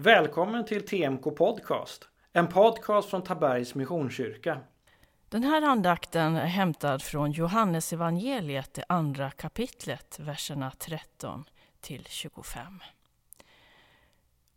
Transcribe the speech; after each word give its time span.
Välkommen 0.00 0.64
till 0.64 0.86
TMK 0.86 1.22
Podcast, 1.36 2.08
en 2.32 2.48
podcast 2.48 3.10
från 3.10 3.22
Tabergs 3.22 3.74
Missionskyrka. 3.74 4.60
Den 5.28 5.42
här 5.42 5.62
andakten 5.62 6.36
är 6.36 6.46
hämtad 6.46 7.02
från 7.02 7.32
Johannes 7.32 7.92
evangeliet, 7.92 8.74
det 8.74 8.84
andra 8.88 9.30
kapitlet, 9.30 10.18
verserna 10.18 10.72
13 10.78 11.44
till 11.80 12.04
25. 12.08 12.80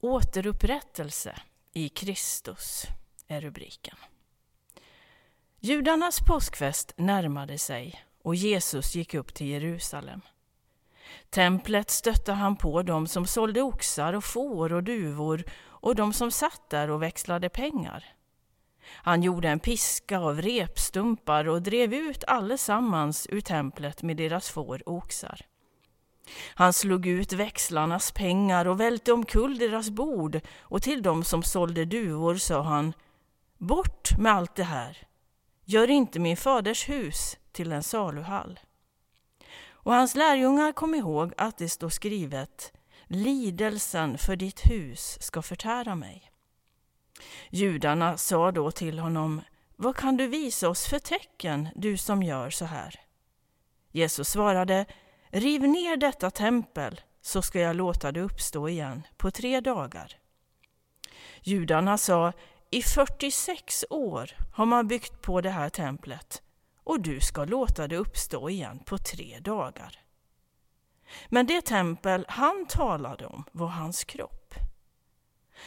Återupprättelse 0.00 1.36
i 1.72 1.88
Kristus 1.88 2.86
är 3.26 3.40
rubriken. 3.40 3.96
Judarnas 5.60 6.20
påskfest 6.20 6.92
närmade 6.96 7.58
sig 7.58 8.04
och 8.22 8.34
Jesus 8.34 8.94
gick 8.94 9.14
upp 9.14 9.34
till 9.34 9.46
Jerusalem. 9.46 10.20
Templet 11.30 11.90
stötte 11.90 12.32
han 12.32 12.56
på 12.56 12.82
dem 12.82 13.06
som 13.06 13.26
sålde 13.26 13.62
oxar 13.62 14.12
och 14.12 14.24
får 14.24 14.72
och 14.72 14.82
duvor 14.82 15.44
och 15.64 15.94
de 15.94 16.12
som 16.12 16.30
satt 16.30 16.70
där 16.70 16.90
och 16.90 17.02
växlade 17.02 17.48
pengar. 17.48 18.04
Han 18.88 19.22
gjorde 19.22 19.48
en 19.48 19.60
piska 19.60 20.18
av 20.18 20.42
repstumpar 20.42 21.48
och 21.48 21.62
drev 21.62 21.94
ut 21.94 22.24
allesammans 22.24 23.26
ur 23.30 23.40
templet 23.40 24.02
med 24.02 24.16
deras 24.16 24.50
får 24.50 24.88
och 24.88 24.94
oxar. 24.94 25.40
Han 26.54 26.72
slog 26.72 27.06
ut 27.06 27.32
växlarnas 27.32 28.12
pengar 28.12 28.66
och 28.66 28.80
välte 28.80 29.12
omkull 29.12 29.58
deras 29.58 29.90
bord 29.90 30.40
och 30.60 30.82
till 30.82 31.02
dem 31.02 31.24
som 31.24 31.42
sålde 31.42 31.84
duvor 31.84 32.34
sa 32.34 32.62
han 32.62 32.92
Bort 33.58 34.18
med 34.18 34.32
allt 34.32 34.54
det 34.54 34.64
här! 34.64 35.06
Gör 35.64 35.90
inte 35.90 36.18
min 36.18 36.36
faders 36.36 36.88
hus 36.88 37.36
till 37.52 37.72
en 37.72 37.82
saluhall. 37.82 38.60
Och 39.86 39.94
hans 39.94 40.14
lärjungar 40.14 40.72
kom 40.72 40.94
ihåg 40.94 41.32
att 41.36 41.58
det 41.58 41.68
står 41.68 41.88
skrivet 41.88 42.72
Lidelsen 43.06 44.18
för 44.18 44.36
ditt 44.36 44.70
hus 44.70 45.18
ska 45.20 45.42
förtära 45.42 45.94
mig. 45.94 46.30
Judarna 47.50 48.16
sa 48.16 48.52
då 48.52 48.70
till 48.70 48.98
honom 48.98 49.40
Vad 49.76 49.96
kan 49.96 50.16
du 50.16 50.26
visa 50.26 50.68
oss 50.68 50.86
för 50.86 50.98
tecken, 50.98 51.68
du 51.74 51.96
som 51.96 52.22
gör 52.22 52.50
så 52.50 52.64
här? 52.64 53.00
Jesus 53.92 54.28
svarade 54.28 54.86
Riv 55.30 55.62
ner 55.62 55.96
detta 55.96 56.30
tempel 56.30 57.00
så 57.20 57.42
ska 57.42 57.60
jag 57.60 57.76
låta 57.76 58.12
det 58.12 58.20
uppstå 58.20 58.68
igen 58.68 59.02
på 59.16 59.30
tre 59.30 59.60
dagar. 59.60 60.12
Judarna 61.40 61.98
sa 61.98 62.32
i 62.70 62.82
46 62.82 63.84
år 63.90 64.30
har 64.52 64.66
man 64.66 64.88
byggt 64.88 65.22
på 65.22 65.40
det 65.40 65.50
här 65.50 65.68
templet 65.68 66.42
och 66.86 67.00
du 67.00 67.20
ska 67.20 67.44
låta 67.44 67.88
det 67.88 67.96
uppstå 67.96 68.50
igen 68.50 68.78
på 68.78 68.98
tre 68.98 69.38
dagar. 69.40 70.00
Men 71.28 71.46
det 71.46 71.62
tempel 71.62 72.26
han 72.28 72.66
talade 72.66 73.26
om 73.26 73.44
var 73.52 73.66
hans 73.66 74.04
kropp. 74.04 74.54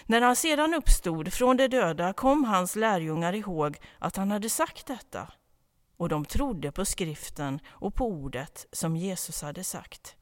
När 0.06 0.22
han 0.22 0.36
sedan 0.36 0.74
uppstod 0.74 1.34
från 1.34 1.58
de 1.58 1.68
döda 1.68 2.14
kom 2.14 2.44
hans 2.44 2.76
lärjungar 2.76 3.34
ihåg 3.34 3.78
att 4.00 4.16
han 4.16 4.32
hade 4.32 4.50
sagt 4.50 4.86
detta 4.86 5.32
och 5.98 6.10
de 6.10 6.26
trodde 6.26 6.72
på 6.72 6.86
skriften 6.86 7.60
och 7.68 7.96
på 7.96 8.08
ordet 8.08 8.68
som 8.72 8.96
Jesus 8.96 9.42
hade 9.42 9.64
sagt. 9.64 10.16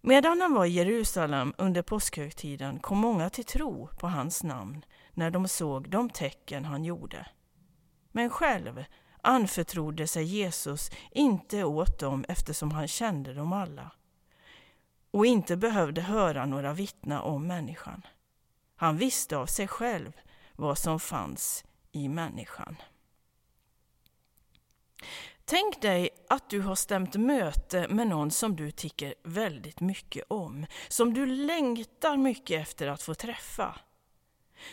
Medan 0.00 0.40
han 0.40 0.54
var 0.54 0.64
i 0.64 0.70
Jerusalem 0.70 1.54
under 1.58 1.82
påskhögtiden 1.82 2.78
kom 2.78 2.98
många 2.98 3.30
till 3.30 3.44
tro 3.44 3.88
på 3.98 4.08
hans 4.08 4.42
namn 4.42 4.84
när 5.12 5.30
de 5.30 5.48
såg 5.48 5.90
de 5.90 6.10
tecken 6.10 6.64
han 6.64 6.84
gjorde. 6.84 7.26
Men 8.12 8.30
själv 8.30 8.84
anförtrodde 9.24 10.06
sig 10.06 10.24
Jesus 10.24 10.90
inte 11.10 11.64
åt 11.64 11.98
dem 11.98 12.24
eftersom 12.28 12.70
han 12.70 12.88
kände 12.88 13.34
dem 13.34 13.52
alla 13.52 13.90
och 15.10 15.26
inte 15.26 15.56
behövde 15.56 16.00
höra 16.00 16.46
några 16.46 16.72
vittna 16.72 17.22
om 17.22 17.46
människan. 17.46 18.02
Han 18.76 18.96
visste 18.96 19.36
av 19.36 19.46
sig 19.46 19.68
själv 19.68 20.12
vad 20.52 20.78
som 20.78 21.00
fanns 21.00 21.64
i 21.92 22.08
människan. 22.08 22.76
Tänk 25.44 25.82
dig 25.82 26.08
att 26.28 26.50
du 26.50 26.60
har 26.60 26.74
stämt 26.74 27.14
möte 27.14 27.88
med 27.88 28.06
någon 28.06 28.30
som 28.30 28.56
du 28.56 28.70
tycker 28.70 29.14
väldigt 29.22 29.80
mycket 29.80 30.24
om, 30.28 30.66
som 30.88 31.14
du 31.14 31.26
längtar 31.26 32.16
mycket 32.16 32.62
efter 32.62 32.86
att 32.86 33.02
få 33.02 33.14
träffa. 33.14 33.80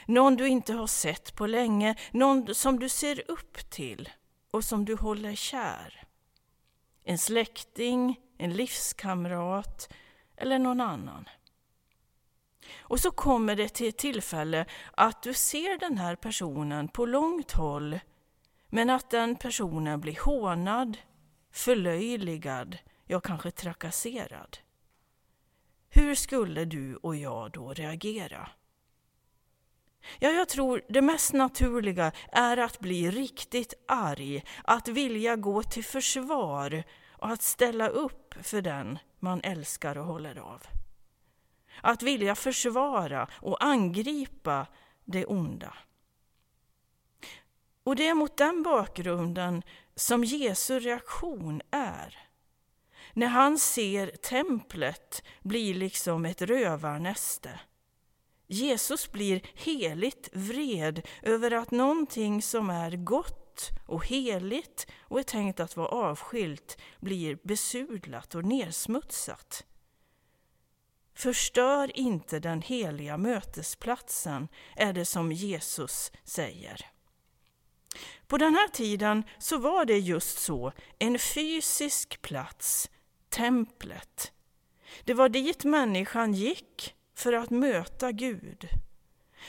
Någon 0.06 0.35
du 0.35 0.47
inte 0.47 0.73
har 0.73 0.88
sett 0.88 1.35
på 1.35 1.47
länge, 1.47 1.95
någon 2.11 2.56
som 2.56 2.79
du 2.79 2.90
ser 2.90 3.31
upp 3.31 3.69
till 3.69 4.09
och 4.51 4.63
som 4.63 4.85
du 4.85 4.95
håller 4.95 5.35
kär. 5.35 6.03
En 7.03 7.17
släkting, 7.17 8.19
en 8.38 8.53
livskamrat 8.53 9.94
eller 10.38 10.59
någon 10.59 10.81
annan. 10.81 11.29
Och 12.79 13.00
så 13.00 13.11
kommer 13.11 13.56
det 13.56 13.69
till 13.69 13.90
ett 13.90 13.97
tillfälle 13.97 14.66
att 14.91 15.23
du 15.23 15.34
ser 15.34 15.79
den 15.79 15.97
här 15.97 16.16
personen 16.16 16.88
på 16.88 17.06
långt 17.06 17.51
håll 17.51 18.00
men 18.67 18.90
att 18.90 19.09
den 19.09 19.35
personen 19.35 20.01
blir 20.01 20.19
hånad, 20.25 20.97
förlöjligad, 21.51 22.78
ja 23.06 23.19
kanske 23.19 23.51
trakasserad. 23.51 24.57
Hur 25.90 26.16
skulle 26.16 26.66
du 26.66 26.95
och 26.95 27.16
jag 27.16 27.51
då 27.51 27.73
reagera? 27.73 28.50
Ja, 30.19 30.29
jag 30.29 30.50
tror 30.50 30.81
det 30.89 31.01
mest 31.01 31.34
naturliga 31.34 32.12
är 32.31 32.57
att 32.57 32.79
bli 32.79 33.12
riktigt 33.12 33.73
arg, 33.88 34.44
att 34.63 34.88
vilja 34.88 35.35
gå 35.35 35.63
till 35.63 35.84
försvar 35.84 36.84
och 37.12 37.29
att 37.29 37.41
ställa 37.41 37.88
upp 37.88 38.34
för 38.41 38.61
den 38.61 39.00
man 39.19 39.41
älskar 39.41 39.97
och 39.97 40.06
håller 40.06 40.40
av. 40.40 40.63
Att 41.81 42.03
vilja 42.03 42.35
försvara 42.35 43.28
och 43.34 43.63
angripa 43.63 44.67
det 45.06 45.25
onda. 45.25 45.73
Och 47.84 47.95
det 47.95 48.07
är 48.07 48.13
mot 48.13 48.38
den 48.38 48.63
bakgrunden 48.63 49.63
som 49.95 50.23
Jesu 50.23 50.79
reaktion 50.79 51.61
är. 51.72 52.17
När 53.13 53.28
han 53.28 53.57
ser 53.57 54.07
templet 54.07 55.23
bli 55.41 55.73
liksom 55.73 56.25
ett 56.25 56.41
rövarnäste 56.41 57.59
Jesus 58.51 59.12
blir 59.12 59.41
heligt 59.53 60.29
vred 60.34 61.07
över 61.22 61.51
att 61.51 61.72
någonting 61.72 62.41
som 62.41 62.69
är 62.69 62.91
gott 62.91 63.69
och 63.85 64.07
heligt 64.07 64.88
och 65.01 65.19
är 65.19 65.23
tänkt 65.23 65.59
att 65.59 65.78
vara 65.78 65.88
avskilt 65.88 66.78
blir 67.00 67.38
besudlat 67.44 68.35
och 68.35 68.45
nersmutsat. 68.45 69.66
Förstör 71.13 71.97
inte 71.97 72.40
den 72.40 72.61
heliga 72.61 73.17
mötesplatsen, 73.17 74.47
är 74.75 74.94
det 74.94 75.06
som 75.06 75.31
Jesus 75.31 76.11
säger. 76.23 76.85
På 78.28 78.38
den 78.38 78.56
här 78.56 78.67
tiden 78.67 79.23
så 79.40 79.57
var 79.57 79.85
det 79.85 80.00
just 80.00 80.40
så, 80.40 80.72
en 81.00 81.19
fysisk 81.19 82.22
plats, 82.22 82.90
templet. 83.29 84.31
Det 85.03 85.13
var 85.13 85.29
dit 85.29 85.63
människan 85.63 86.34
gick 86.34 86.95
för 87.21 87.33
att 87.33 87.49
möta 87.49 88.11
Gud. 88.11 88.69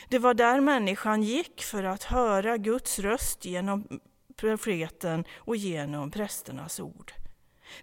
Det 0.08 0.18
var 0.18 0.34
där 0.34 0.60
människan 0.60 1.22
gick 1.22 1.62
för 1.62 1.84
att 1.84 2.02
höra 2.02 2.56
Guds 2.56 2.98
röst 2.98 3.44
genom 3.44 4.00
profeten 4.36 5.24
och 5.36 5.56
genom 5.56 6.10
prästernas 6.10 6.80
ord. 6.80 7.12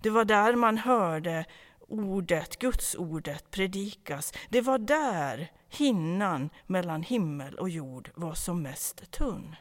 Det 0.01 0.09
var 0.09 0.25
där 0.25 0.55
man 0.55 0.77
hörde 0.77 1.45
ordet, 1.79 2.59
Guds 2.59 2.95
ordet 2.95 3.51
predikas. 3.51 4.33
Det 4.49 4.61
var 4.61 4.77
där 4.77 5.51
hinnan 5.69 6.49
mellan 6.67 7.03
himmel 7.03 7.55
och 7.55 7.69
jord 7.69 8.11
var 8.15 8.33
som 8.33 8.61
mest 8.61 9.11
tunn. 9.11 9.55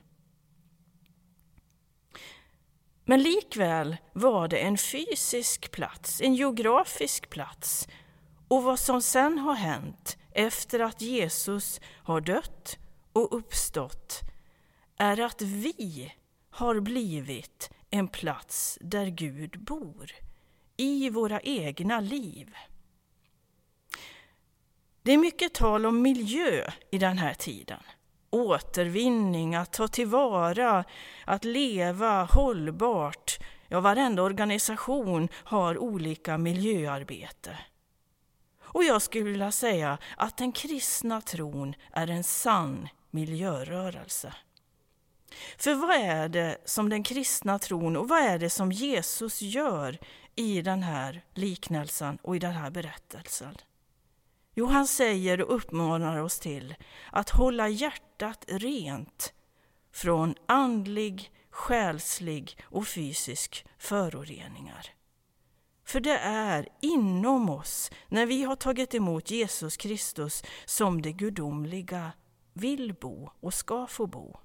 Men 3.05 3.22
likväl 3.22 3.97
var 4.12 4.49
det 4.49 4.59
en 4.59 4.78
fysisk 4.78 5.71
plats, 5.71 6.21
en 6.21 6.34
geografisk 6.34 7.31
plats 7.31 7.88
och 8.49 8.63
vad 8.63 8.79
som 8.79 9.03
sen 9.03 9.39
har 9.39 9.55
hänt 9.55 10.17
efter 10.33 10.81
att 10.81 11.01
Jesus 11.01 11.81
har 12.03 12.21
dött 12.21 12.79
och 13.12 13.37
uppstått 13.37 14.21
är 14.97 15.21
att 15.21 15.43
vi 15.43 16.12
har 16.50 16.81
blivit 16.81 17.71
en 17.91 18.09
plats 18.09 18.79
där 18.81 19.06
Gud 19.06 19.65
bor, 19.65 20.11
i 20.77 21.11
våra 21.11 21.41
egna 21.41 22.00
liv. 22.00 22.55
Det 25.03 25.12
är 25.12 25.19
mycket 25.19 25.55
tal 25.55 25.87
om 25.87 26.03
miljö 26.03 26.71
i 26.91 26.99
den 26.99 27.19
här 27.19 27.35
tiden. 27.35 27.81
Återvinning, 28.31 29.55
att 29.55 29.73
ta 29.73 29.89
tillvara, 29.89 30.85
att 31.25 31.44
leva 31.44 32.25
hållbart. 32.25 33.39
Ja, 33.69 33.81
varenda 33.81 34.23
organisation 34.23 35.29
har 35.35 35.79
olika 35.79 36.39
miljöarbete. 36.39 37.59
Och 38.70 38.85
jag 38.85 39.03
skulle 39.03 39.25
vilja 39.25 39.53
säga 39.53 39.99
att 40.17 40.37
den 40.37 40.53
kristna 40.53 41.20
tron 41.20 41.75
är 41.93 42.11
en 42.11 42.25
sann 42.25 42.88
miljörörelse. 43.11 44.35
För 45.56 45.75
vad 45.75 45.97
är 45.97 46.29
det 46.29 46.59
som 46.65 46.88
den 46.88 47.03
kristna 47.03 47.59
tron 47.59 47.97
och 47.97 48.09
vad 48.09 48.20
är 48.20 48.38
det 48.38 48.50
som 48.50 48.73
Jesus 48.73 49.43
gör 49.43 49.99
i 50.35 50.62
den 50.62 50.82
här 50.82 51.25
liknelsen 51.35 52.19
och 52.23 52.37
i 52.37 52.38
den 52.38 52.53
här 52.53 52.70
berättelsen? 52.70 53.55
Jo, 54.55 54.67
han 54.67 54.87
säger 54.87 55.43
och 55.43 55.55
uppmanar 55.56 56.17
oss 56.17 56.38
till 56.38 56.75
att 57.12 57.31
hålla 57.31 57.69
hjärtat 57.69 58.44
rent 58.49 59.32
från 59.93 60.35
andlig, 60.47 61.32
själslig 61.50 62.59
och 62.62 62.88
fysisk 62.88 63.67
föroreningar. 63.79 64.98
För 65.88 66.00
det 66.00 66.19
är 66.19 66.69
inom 66.81 67.50
oss, 67.50 67.90
när 68.08 68.26
vi 68.26 68.43
har 68.43 68.56
tagit 68.56 68.94
emot 68.94 69.31
Jesus 69.31 69.76
Kristus, 69.76 70.43
som 70.64 71.02
det 71.02 71.12
gudomliga 71.12 72.12
vill 72.52 72.94
bo 72.94 73.31
och 73.40 73.55
ska 73.55 73.87
få 73.87 74.06
bo. 74.06 74.37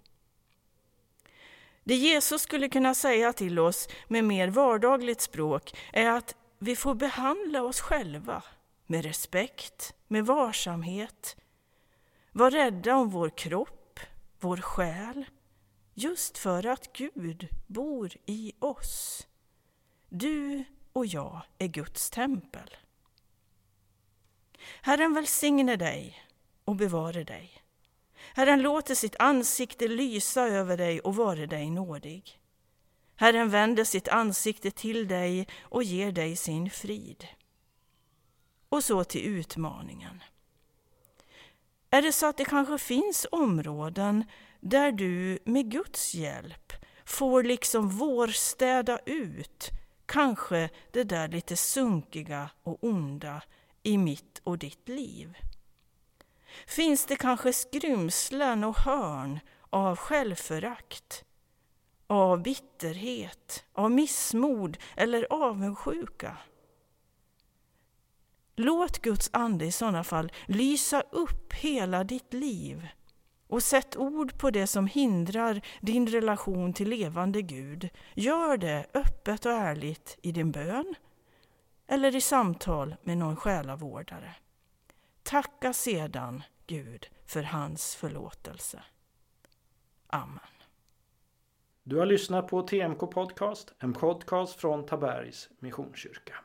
Det 1.83 1.95
Jesus 1.95 2.41
skulle 2.41 2.69
kunna 2.69 2.93
säga 2.93 3.33
till 3.33 3.59
oss 3.59 3.87
med 4.07 4.23
mer 4.23 4.47
vardagligt 4.47 5.21
språk 5.21 5.75
är 5.93 6.09
att 6.09 6.35
vi 6.59 6.75
får 6.75 6.95
behandla 6.95 7.63
oss 7.63 7.79
själva 7.81 8.43
med 8.87 9.05
respekt, 9.05 9.93
med 10.07 10.25
varsamhet, 10.25 11.37
var 12.31 12.51
rädda 12.51 12.95
om 12.95 13.09
vår 13.09 13.29
kropp, 13.29 13.99
vår 14.39 14.57
själ, 14.57 15.25
just 15.93 16.37
för 16.37 16.65
att 16.65 16.93
Gud 16.93 17.47
bor 17.67 18.13
i 18.25 18.53
oss. 18.59 19.27
Du 20.09 20.63
och 20.93 21.05
jag 21.05 21.41
är 21.57 21.67
Guds 21.67 22.09
tempel. 22.09 22.77
Herren 24.81 25.13
välsigne 25.13 25.75
dig 25.75 26.23
och 26.65 26.75
bevare 26.75 27.23
dig. 27.23 27.63
Herren 28.35 28.61
låter 28.61 28.95
sitt 28.95 29.15
ansikte 29.19 29.87
lysa 29.87 30.41
över 30.47 30.77
dig 30.77 30.99
och 30.99 31.15
vare 31.15 31.45
dig 31.45 31.69
nådig. 31.69 32.39
Herren 33.15 33.49
vänder 33.49 33.83
sitt 33.83 34.07
ansikte 34.07 34.71
till 34.71 35.07
dig 35.07 35.47
och 35.61 35.83
ger 35.83 36.11
dig 36.11 36.35
sin 36.35 36.69
frid. 36.69 37.27
Och 38.69 38.83
så 38.83 39.03
till 39.03 39.25
utmaningen. 39.25 40.23
Är 41.89 42.01
det 42.01 42.11
så 42.11 42.25
att 42.25 42.37
det 42.37 42.45
kanske 42.45 42.77
finns 42.77 43.27
områden 43.31 44.25
där 44.59 44.91
du 44.91 45.39
med 45.45 45.71
Guds 45.71 46.15
hjälp 46.15 46.73
får 47.05 47.43
liksom 47.43 47.89
vårstäda 47.89 48.99
ut 49.05 49.69
kanske 50.13 50.69
det 50.91 51.03
där 51.03 51.27
lite 51.27 51.55
sunkiga 51.55 52.49
och 52.63 52.83
onda 52.83 53.41
i 53.83 53.97
mitt 53.97 54.41
och 54.43 54.57
ditt 54.57 54.89
liv? 54.89 55.37
Finns 56.67 57.05
det 57.05 57.15
kanske 57.15 57.53
skrymslen 57.53 58.63
och 58.63 58.77
hörn 58.77 59.39
av 59.69 59.95
självförakt, 59.95 61.25
av 62.07 62.43
bitterhet, 62.43 63.65
av 63.73 63.91
missmod 63.91 64.77
eller 64.95 65.27
avundsjuka? 65.29 66.37
Låt 68.55 69.01
Guds 69.01 69.29
ande 69.33 69.65
i 69.65 69.71
sådana 69.71 70.03
fall 70.03 70.31
lysa 70.45 71.01
upp 71.01 71.53
hela 71.53 72.03
ditt 72.03 72.33
liv 72.33 72.87
och 73.47 73.63
sätt 73.63 73.97
ord 73.97 74.37
på 74.37 74.49
det 74.49 74.67
som 74.67 74.87
hindrar 74.87 75.61
din 75.81 76.07
relation 76.07 76.73
till 76.73 76.89
levande 76.89 77.41
Gud. 77.41 77.89
Gör 78.13 78.57
det 78.57 78.85
öppet 78.93 79.45
och 79.45 79.51
ärligt 79.51 80.17
i 80.21 80.31
din 80.31 80.51
bön 80.51 80.95
eller 81.87 82.15
i 82.15 82.21
samtal 82.21 82.95
med 83.03 83.17
någon 83.17 83.35
själavårdare. 83.35 84.35
Tacka 85.23 85.73
sedan 85.73 86.43
Gud 86.67 87.07
för 87.25 87.43
hans 87.43 87.95
förlåtelse. 87.95 88.83
Amen. 90.07 90.39
Du 91.83 91.97
har 91.97 92.05
lyssnat 92.05 92.47
på 92.47 92.61
TMK 92.61 92.99
Podcast, 92.99 93.73
en 93.79 93.93
podcast 93.93 94.59
från 94.59 94.85
Tabergs 94.85 95.49
Missionskyrka. 95.59 96.35